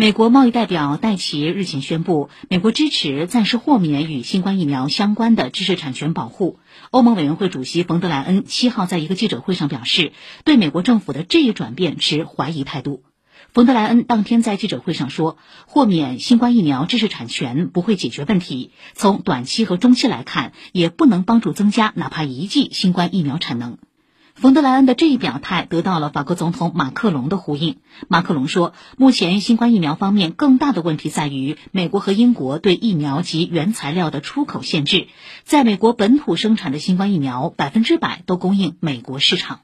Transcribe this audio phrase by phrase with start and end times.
[0.00, 6.60] 美国贸易代表戴奇日前宣布，美国支持暂时豁免与新冠疫苗相关的知识产权保护。
[6.92, 10.12] 欧盟委员会主席冯德莱恩七号在一个记者会上表示，
[10.44, 13.02] 对美国政府的这一转变持怀疑态度。
[13.52, 23.78] 冯德莱恩当天在记者会上说，豁免新冠疫苗知识产权不会解决问题，从短期和中期来看，也不能帮助增加哪怕一剂新冠疫苗产能。
[24.40, 27.78] 冯德莱恩的这一表态得到了法国总统马克龙的呼应。
[28.06, 35.08] 马克龙说，目前新冠疫苗方面更大的问题在于美国和英国对疫苗及原材料的出口限制，
[35.42, 39.58] 在美国本土生产的新冠疫苗百分之百都供应美国市场。